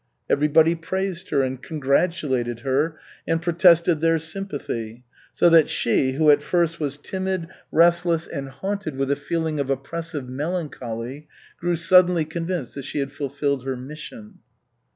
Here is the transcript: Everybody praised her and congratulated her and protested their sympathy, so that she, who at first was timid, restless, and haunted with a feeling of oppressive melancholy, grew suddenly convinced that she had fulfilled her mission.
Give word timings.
Everybody 0.31 0.73
praised 0.73 1.29
her 1.29 1.43
and 1.43 1.61
congratulated 1.61 2.61
her 2.61 2.97
and 3.27 3.39
protested 3.39 4.01
their 4.01 4.17
sympathy, 4.17 5.03
so 5.31 5.47
that 5.47 5.69
she, 5.69 6.13
who 6.13 6.31
at 6.31 6.41
first 6.41 6.79
was 6.79 6.97
timid, 6.97 7.49
restless, 7.71 8.25
and 8.25 8.49
haunted 8.49 8.95
with 8.97 9.11
a 9.11 9.15
feeling 9.15 9.59
of 9.59 9.69
oppressive 9.69 10.27
melancholy, 10.27 11.27
grew 11.59 11.75
suddenly 11.75 12.25
convinced 12.25 12.73
that 12.73 12.85
she 12.85 12.97
had 12.97 13.11
fulfilled 13.11 13.63
her 13.63 13.77
mission. 13.77 14.39